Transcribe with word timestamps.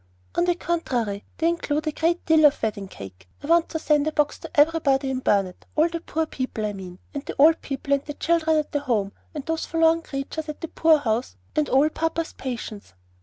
"On 0.33 0.45
the 0.45 0.55
contrary, 0.55 1.25
they 1.37 1.47
include 1.47 1.85
a 1.85 1.91
great 1.91 2.25
deal 2.25 2.45
of 2.45 2.63
wedding 2.63 2.87
cake. 2.87 3.29
I 3.43 3.45
want 3.45 3.69
to 3.69 3.77
send 3.77 4.07
a 4.07 4.11
box 4.11 4.39
to 4.39 4.49
everybody 4.59 5.11
in 5.11 5.19
Burnet, 5.19 5.67
all 5.75 5.89
the 5.89 5.99
poor 5.99 6.25
people, 6.25 6.65
I 6.65 6.73
mean, 6.73 6.97
and 7.13 7.23
the 7.23 7.35
old 7.37 7.61
people 7.61 7.93
and 7.93 8.03
the 8.05 8.15
children 8.15 8.57
at 8.57 8.71
the 8.71 8.79
Home 8.79 9.11
and 9.35 9.45
those 9.45 9.67
forlorn 9.67 10.01
creatures 10.01 10.49
at 10.49 10.61
the 10.61 10.69
poor 10.69 10.97
house 10.97 11.37
and 11.55 11.69
all 11.69 11.87
papa's 11.89 12.33
patients." 12.33 12.95